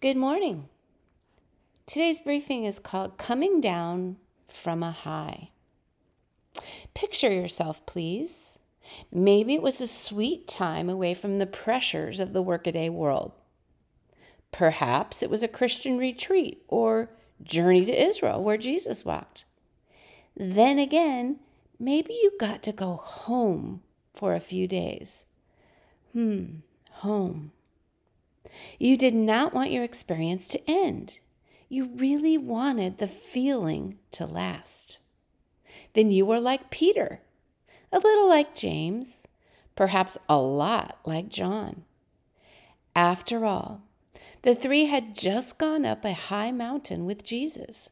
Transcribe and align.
Good 0.00 0.16
morning. 0.16 0.68
Today's 1.84 2.20
briefing 2.20 2.62
is 2.64 2.78
called 2.78 3.18
Coming 3.18 3.60
Down 3.60 4.18
from 4.46 4.80
a 4.84 4.92
High. 4.92 5.50
Picture 6.94 7.32
yourself, 7.32 7.84
please. 7.84 8.60
Maybe 9.10 9.54
it 9.54 9.60
was 9.62 9.80
a 9.80 9.88
sweet 9.88 10.46
time 10.46 10.88
away 10.88 11.14
from 11.14 11.38
the 11.38 11.46
pressures 11.46 12.20
of 12.20 12.32
the 12.32 12.42
workaday 12.42 12.88
world. 12.88 13.32
Perhaps 14.52 15.20
it 15.20 15.30
was 15.30 15.42
a 15.42 15.48
Christian 15.48 15.98
retreat 15.98 16.62
or 16.68 17.10
journey 17.42 17.84
to 17.84 18.06
Israel 18.08 18.40
where 18.40 18.56
Jesus 18.56 19.04
walked. 19.04 19.46
Then 20.36 20.78
again, 20.78 21.40
maybe 21.80 22.12
you 22.12 22.34
got 22.38 22.62
to 22.62 22.72
go 22.72 22.94
home 22.94 23.82
for 24.14 24.36
a 24.36 24.40
few 24.40 24.68
days. 24.68 25.24
Hmm, 26.12 26.58
home. 26.92 27.50
You 28.78 28.96
did 28.96 29.14
not 29.14 29.52
want 29.52 29.70
your 29.70 29.84
experience 29.84 30.48
to 30.48 30.60
end. 30.70 31.20
You 31.68 31.90
really 31.96 32.38
wanted 32.38 32.98
the 32.98 33.08
feeling 33.08 33.98
to 34.12 34.26
last. 34.26 34.98
Then 35.94 36.10
you 36.10 36.24
were 36.24 36.40
like 36.40 36.70
Peter, 36.70 37.20
a 37.92 37.98
little 37.98 38.28
like 38.28 38.54
James, 38.54 39.26
perhaps 39.76 40.18
a 40.28 40.38
lot 40.38 40.98
like 41.04 41.28
John. 41.28 41.84
After 42.94 43.44
all, 43.44 43.82
the 44.42 44.54
three 44.54 44.86
had 44.86 45.14
just 45.14 45.58
gone 45.58 45.84
up 45.84 46.04
a 46.04 46.12
high 46.12 46.50
mountain 46.50 47.04
with 47.04 47.24
Jesus, 47.24 47.90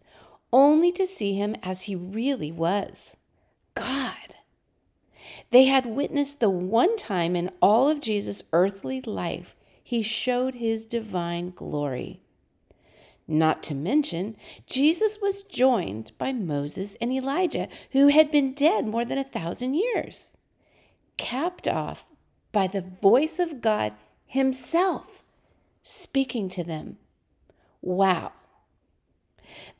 only 0.53 0.93
to 0.93 1.07
see 1.07 1.35
him 1.35 1.55
as 1.63 1.83
he 1.83 1.97
really 1.97 2.53
was 2.53 3.17
God. 3.75 4.35
They 5.51 5.65
had 5.65 5.87
witnessed 5.87 6.41
the 6.41 6.51
one 6.51 6.97
time 6.97 7.37
in 7.37 7.51
all 7.61 7.89
of 7.89 8.01
Jesus' 8.01 8.43
earthly 8.53 9.01
life 9.01 9.55
he 9.87 10.03
showed 10.03 10.57
his 10.57 10.85
divine 10.85 11.49
glory. 11.51 12.19
Not 13.29 13.63
to 13.63 13.75
mention, 13.77 14.35
Jesus 14.67 15.21
was 15.23 15.43
joined 15.43 16.11
by 16.19 16.33
Moses 16.33 16.97
and 17.01 17.13
Elijah, 17.13 17.69
who 17.93 18.09
had 18.09 18.33
been 18.33 18.53
dead 18.53 18.89
more 18.89 19.05
than 19.05 19.17
a 19.17 19.23
thousand 19.23 19.75
years, 19.75 20.33
capped 21.19 21.69
off 21.69 22.05
by 22.51 22.67
the 22.67 22.81
voice 22.81 23.39
of 23.39 23.61
God 23.61 23.93
Himself 24.27 25.23
speaking 25.85 26.49
to 26.49 26.65
them. 26.65 26.97
Wow. 27.81 28.33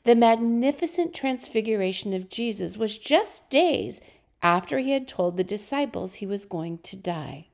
The 0.05 0.15
magnificent 0.15 1.13
transfiguration 1.13 2.13
of 2.13 2.29
Jesus 2.29 2.77
was 2.77 2.97
just 2.97 3.49
days 3.49 3.99
after 4.41 4.79
he 4.79 4.91
had 4.91 5.09
told 5.09 5.35
the 5.35 5.43
disciples 5.43 6.15
he 6.15 6.25
was 6.25 6.45
going 6.45 6.77
to 6.77 6.95
die. 6.95 7.46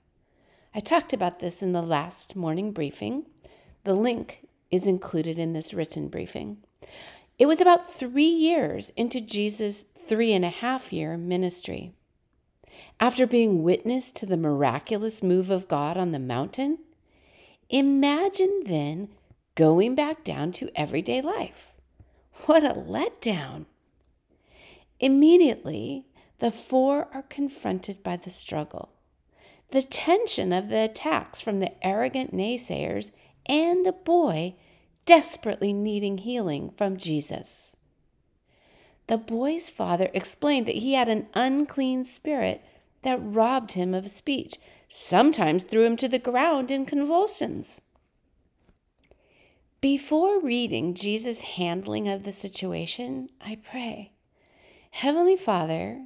I 0.76 0.80
talked 0.80 1.14
about 1.14 1.38
this 1.38 1.62
in 1.62 1.72
the 1.72 1.84
last 1.84 2.36
morning 2.36 2.72
briefing. 2.72 3.28
The 3.84 3.94
link 3.94 4.48
is 4.72 4.88
included 4.88 5.38
in 5.38 5.54
this 5.54 5.72
written 5.72 6.08
briefing. 6.08 6.58
It 7.38 7.46
was 7.46 7.62
about 7.62 7.94
three 7.94 8.24
years 8.26 8.90
into 8.98 9.22
Jesus' 9.22 9.84
three 9.84 10.34
and 10.34 10.44
a 10.44 10.50
half 10.50 10.92
year 10.92 11.16
ministry. 11.16 11.94
After 13.00 13.28
being 13.28 13.62
witness 13.62 14.12
to 14.14 14.26
the 14.26 14.36
miraculous 14.36 15.22
move 15.22 15.52
of 15.52 15.68
God 15.68 15.96
on 15.96 16.12
the 16.12 16.18
mountain, 16.18 16.80
imagine 17.70 18.64
then 18.66 19.10
going 19.54 19.94
back 19.94 20.24
down 20.24 20.52
to 20.54 20.72
everyday 20.76 21.22
life. 21.22 21.72
What 22.48 22.64
a 22.64 22.74
letdown! 22.74 23.66
Immediately, 25.00 26.08
the 26.40 26.50
four 26.50 27.10
are 27.14 27.26
confronted 27.30 28.02
by 28.02 28.18
the 28.18 28.32
struggle 28.32 28.93
the 29.74 29.82
tension 29.82 30.54
of 30.54 30.70
the 30.70 30.84
attacks 30.84 31.42
from 31.42 31.60
the 31.60 31.72
arrogant 31.84 32.32
naysayers, 32.32 33.10
and 33.48 33.88
a 33.88 33.92
boy 33.92 34.54
desperately 35.08 35.74
needing 35.74 36.20
healing 36.20 36.70
from 36.78 36.96
Jesus. 36.96 37.76
The 39.08 39.18
boy's 39.18 39.72
father 39.72 40.12
explained 40.14 40.68
that 40.68 40.76
he 40.76 40.94
had 40.94 41.10
an 41.10 41.26
unclean 41.34 42.04
spirit 42.04 42.64
that 43.02 43.18
robbed 43.20 43.72
him 43.72 43.96
of 43.96 44.12
speech, 44.12 44.58
sometimes 44.90 45.64
threw 45.64 45.86
him 45.86 45.98
to 45.98 46.08
the 46.08 46.20
ground 46.20 46.70
in 46.70 46.86
convulsions. 46.86 47.82
Before 49.82 50.40
reading 50.40 50.94
Jesus' 50.94 51.42
handling 51.42 52.08
of 52.08 52.26
the 52.26 52.32
situation, 52.32 53.28
I 53.42 53.56
pray, 53.56 54.12
Heavenly 54.92 55.36
Father, 55.36 56.06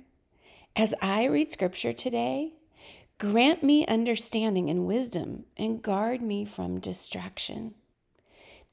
as 0.73 0.93
I 1.01 1.25
read 1.25 1.51
scripture 1.51 1.91
today, 1.91 2.53
Grant 3.19 3.63
me 3.63 3.85
understanding 3.87 4.69
and 4.69 4.85
wisdom, 4.85 5.45
and 5.57 5.81
guard 5.81 6.21
me 6.21 6.45
from 6.45 6.79
distraction. 6.79 7.73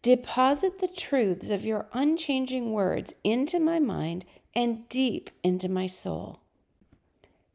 Deposit 0.02 0.80
the 0.80 0.88
truths 0.88 1.48
of 1.48 1.64
your 1.64 1.86
unchanging 1.94 2.72
words 2.72 3.14
into 3.24 3.58
my 3.58 3.78
mind 3.78 4.26
and 4.54 4.86
deep 4.90 5.30
into 5.42 5.66
my 5.66 5.86
soul. 5.86 6.40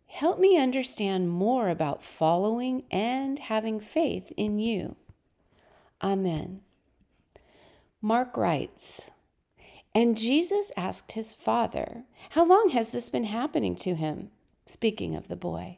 Help 0.07 0.39
me 0.39 0.57
understand 0.57 1.29
more 1.29 1.69
about 1.69 2.03
following 2.03 2.83
and 2.89 3.37
having 3.37 3.79
faith 3.79 4.31
in 4.35 4.57
you. 4.57 4.95
Amen. 6.01 6.61
Mark 8.01 8.35
writes, 8.35 9.11
And 9.93 10.17
Jesus 10.17 10.71
asked 10.75 11.11
his 11.11 11.35
father, 11.35 12.05
How 12.31 12.43
long 12.43 12.69
has 12.69 12.89
this 12.89 13.09
been 13.09 13.25
happening 13.25 13.75
to 13.75 13.93
him? 13.93 14.31
Speaking 14.65 15.15
of 15.15 15.27
the 15.27 15.35
boy. 15.35 15.77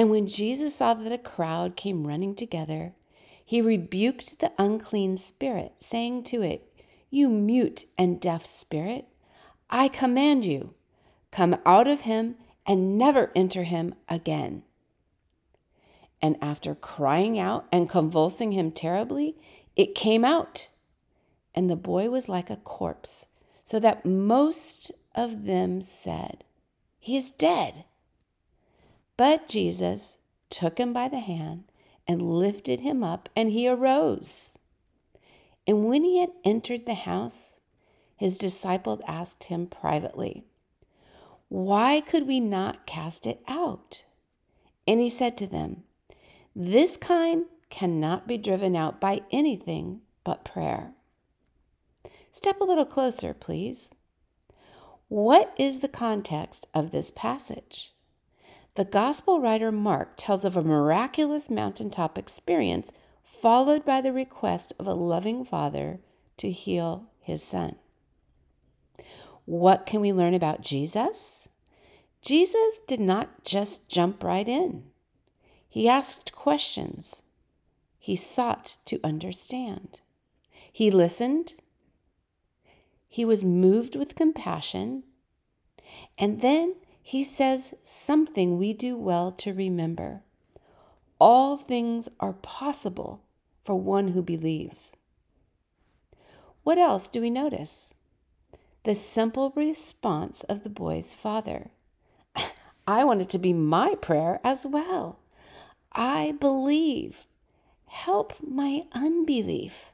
And 0.00 0.08
when 0.08 0.28
Jesus 0.28 0.76
saw 0.76 0.94
that 0.94 1.12
a 1.12 1.18
crowd 1.18 1.76
came 1.76 2.06
running 2.06 2.34
together, 2.34 2.94
he 3.44 3.60
rebuked 3.60 4.38
the 4.38 4.50
unclean 4.56 5.18
spirit, 5.18 5.74
saying 5.76 6.22
to 6.22 6.40
it, 6.40 6.72
You 7.10 7.28
mute 7.28 7.84
and 7.98 8.18
deaf 8.18 8.46
spirit, 8.46 9.08
I 9.68 9.88
command 9.88 10.46
you, 10.46 10.72
come 11.30 11.54
out 11.66 11.86
of 11.86 12.00
him 12.00 12.36
and 12.66 12.96
never 12.96 13.30
enter 13.36 13.64
him 13.64 13.94
again. 14.08 14.62
And 16.22 16.38
after 16.40 16.74
crying 16.74 17.38
out 17.38 17.66
and 17.70 17.86
convulsing 17.86 18.52
him 18.52 18.72
terribly, 18.72 19.36
it 19.76 19.94
came 19.94 20.24
out, 20.24 20.70
and 21.54 21.68
the 21.68 21.76
boy 21.76 22.08
was 22.08 22.26
like 22.26 22.48
a 22.48 22.56
corpse, 22.56 23.26
so 23.62 23.78
that 23.78 24.06
most 24.06 24.92
of 25.14 25.44
them 25.44 25.82
said, 25.82 26.42
He 26.98 27.18
is 27.18 27.30
dead. 27.30 27.84
But 29.20 29.48
Jesus 29.48 30.16
took 30.48 30.78
him 30.78 30.94
by 30.94 31.06
the 31.08 31.18
hand 31.18 31.64
and 32.08 32.22
lifted 32.22 32.80
him 32.80 33.04
up, 33.04 33.28
and 33.36 33.50
he 33.50 33.68
arose. 33.68 34.58
And 35.66 35.86
when 35.86 36.04
he 36.04 36.20
had 36.20 36.30
entered 36.42 36.86
the 36.86 36.94
house, 36.94 37.56
his 38.16 38.38
disciples 38.38 39.02
asked 39.06 39.44
him 39.44 39.66
privately, 39.66 40.46
Why 41.50 42.00
could 42.00 42.26
we 42.26 42.40
not 42.40 42.86
cast 42.86 43.26
it 43.26 43.42
out? 43.46 44.06
And 44.88 45.00
he 45.00 45.10
said 45.10 45.36
to 45.36 45.46
them, 45.46 45.82
This 46.56 46.96
kind 46.96 47.44
cannot 47.68 48.26
be 48.26 48.38
driven 48.38 48.74
out 48.74 49.02
by 49.02 49.20
anything 49.30 50.00
but 50.24 50.46
prayer. 50.46 50.94
Step 52.32 52.58
a 52.58 52.64
little 52.64 52.86
closer, 52.86 53.34
please. 53.34 53.90
What 55.08 55.52
is 55.58 55.80
the 55.80 55.88
context 55.88 56.68
of 56.72 56.90
this 56.90 57.10
passage? 57.10 57.92
The 58.76 58.84
gospel 58.84 59.40
writer 59.40 59.72
Mark 59.72 60.12
tells 60.16 60.44
of 60.44 60.56
a 60.56 60.62
miraculous 60.62 61.50
mountaintop 61.50 62.16
experience 62.16 62.92
followed 63.24 63.84
by 63.84 64.00
the 64.00 64.12
request 64.12 64.72
of 64.78 64.86
a 64.86 64.94
loving 64.94 65.44
father 65.44 65.98
to 66.36 66.50
heal 66.50 67.06
his 67.20 67.42
son. 67.42 67.76
What 69.44 69.86
can 69.86 70.00
we 70.00 70.12
learn 70.12 70.34
about 70.34 70.62
Jesus? 70.62 71.48
Jesus 72.22 72.80
did 72.86 73.00
not 73.00 73.44
just 73.44 73.88
jump 73.88 74.22
right 74.22 74.46
in. 74.46 74.84
He 75.68 75.88
asked 75.88 76.32
questions. 76.32 77.22
He 77.98 78.14
sought 78.14 78.76
to 78.84 79.00
understand. 79.02 80.00
He 80.72 80.90
listened. 80.90 81.54
He 83.08 83.24
was 83.24 83.42
moved 83.42 83.96
with 83.96 84.14
compassion. 84.14 85.02
And 86.16 86.40
then 86.40 86.74
he 87.10 87.24
says 87.24 87.74
something 87.82 88.56
we 88.56 88.72
do 88.72 88.96
well 88.96 89.32
to 89.32 89.52
remember. 89.52 90.22
All 91.18 91.56
things 91.56 92.08
are 92.20 92.34
possible 92.34 93.24
for 93.64 93.74
one 93.74 94.06
who 94.06 94.22
believes. 94.22 94.94
What 96.62 96.78
else 96.78 97.08
do 97.08 97.20
we 97.20 97.28
notice? 97.28 97.94
The 98.84 98.94
simple 98.94 99.52
response 99.56 100.44
of 100.44 100.62
the 100.62 100.70
boy's 100.70 101.12
father. 101.12 101.72
I 102.86 103.02
want 103.02 103.22
it 103.22 103.28
to 103.30 103.40
be 103.40 103.52
my 103.52 103.96
prayer 103.96 104.38
as 104.44 104.64
well. 104.64 105.18
I 105.90 106.36
believe. 106.38 107.26
Help 107.86 108.34
my 108.40 108.84
unbelief. 108.92 109.90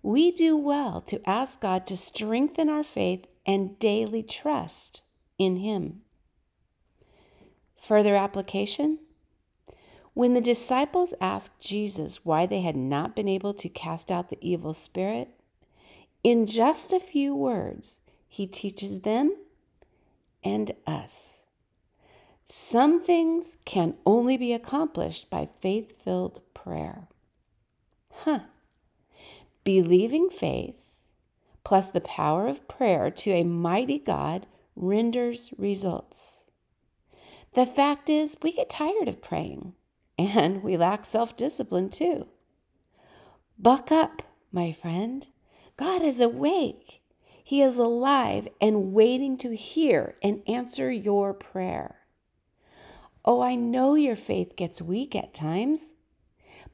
We 0.00 0.30
do 0.30 0.56
well 0.56 1.00
to 1.00 1.28
ask 1.28 1.60
God 1.60 1.88
to 1.88 1.96
strengthen 1.96 2.68
our 2.68 2.84
faith 2.84 3.26
and 3.44 3.76
daily 3.80 4.22
trust 4.22 5.02
in 5.44 5.56
Him. 5.56 6.02
Further 7.80 8.14
application 8.14 8.98
when 10.14 10.34
the 10.34 10.40
disciples 10.42 11.14
asked 11.20 11.58
Jesus 11.58 12.24
why 12.24 12.44
they 12.44 12.60
had 12.60 12.76
not 12.76 13.16
been 13.16 13.28
able 13.28 13.54
to 13.54 13.68
cast 13.68 14.10
out 14.10 14.28
the 14.28 14.38
evil 14.40 14.74
spirit, 14.74 15.30
in 16.22 16.46
just 16.46 16.92
a 16.92 17.00
few 17.00 17.34
words, 17.34 18.00
he 18.28 18.46
teaches 18.46 19.00
them 19.00 19.34
and 20.44 20.72
us. 20.86 21.42
Some 22.46 23.02
things 23.02 23.56
can 23.64 23.94
only 24.04 24.36
be 24.36 24.52
accomplished 24.52 25.30
by 25.30 25.48
faith 25.60 26.02
filled 26.02 26.42
prayer. 26.52 27.08
Huh. 28.12 28.40
Believing 29.64 30.28
faith 30.28 30.78
plus 31.64 31.88
the 31.88 32.00
power 32.00 32.48
of 32.48 32.68
prayer 32.68 33.10
to 33.10 33.30
a 33.30 33.44
mighty 33.44 33.98
God 33.98 34.46
renders 34.76 35.52
results. 35.56 36.44
The 37.54 37.66
fact 37.66 38.08
is, 38.08 38.36
we 38.42 38.52
get 38.52 38.70
tired 38.70 39.08
of 39.08 39.20
praying 39.20 39.74
and 40.18 40.62
we 40.62 40.76
lack 40.76 41.04
self 41.04 41.36
discipline 41.36 41.90
too. 41.90 42.28
Buck 43.58 43.92
up, 43.92 44.22
my 44.50 44.72
friend. 44.72 45.28
God 45.76 46.02
is 46.02 46.20
awake. 46.20 47.02
He 47.44 47.60
is 47.60 47.76
alive 47.76 48.48
and 48.60 48.92
waiting 48.92 49.36
to 49.38 49.54
hear 49.54 50.16
and 50.22 50.42
answer 50.46 50.90
your 50.90 51.34
prayer. 51.34 51.96
Oh, 53.24 53.40
I 53.40 53.54
know 53.54 53.94
your 53.94 54.16
faith 54.16 54.56
gets 54.56 54.82
weak 54.82 55.14
at 55.14 55.34
times, 55.34 55.94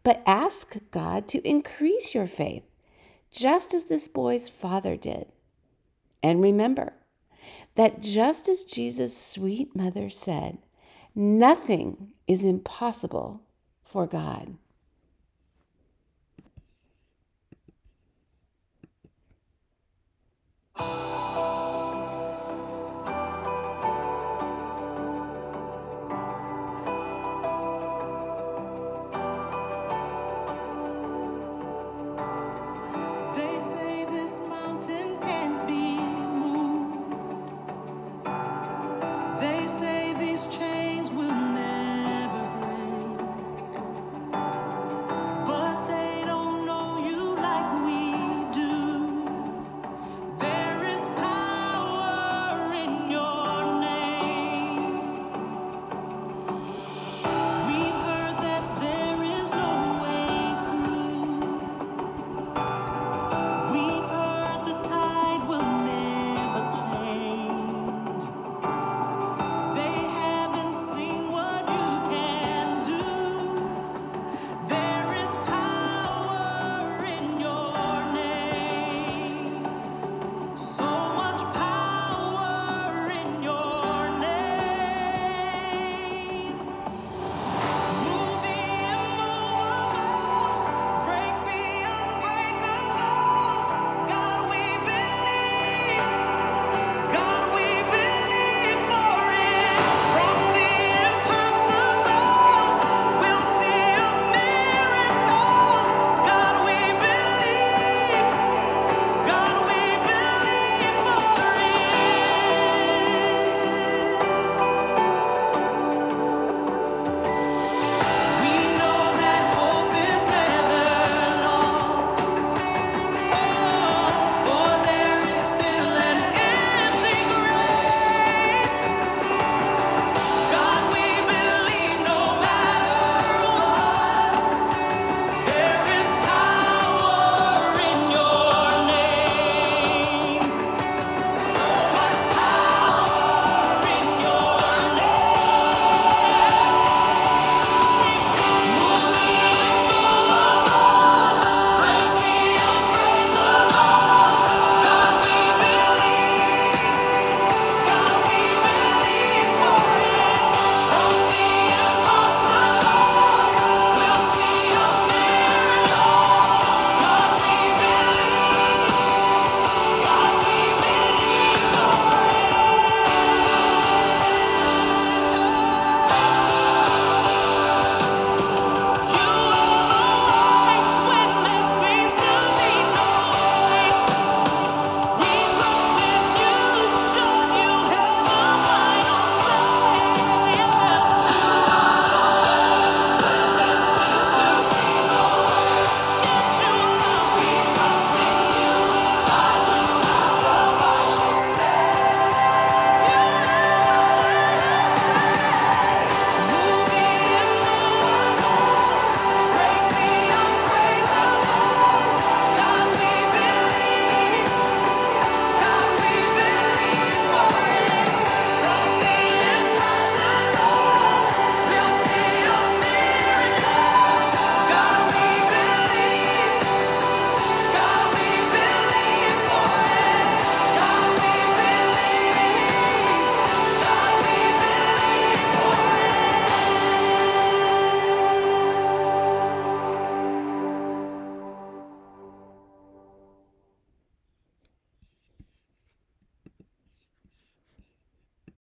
but 0.02 0.22
ask 0.26 0.76
God 0.90 1.28
to 1.28 1.46
increase 1.46 2.14
your 2.14 2.26
faith, 2.26 2.64
just 3.30 3.74
as 3.74 3.84
this 3.84 4.08
boy's 4.08 4.48
father 4.48 4.96
did. 4.96 5.26
And 6.22 6.42
remember 6.42 6.94
that 7.78 8.02
just 8.02 8.50
as 8.50 8.64
Jesus' 8.64 9.16
sweet 9.16 9.76
mother 9.76 10.10
said, 10.10 10.58
Nothing 11.16 12.12
is 12.28 12.44
impossible 12.44 13.42
for 13.84 14.06
God. 14.06 14.56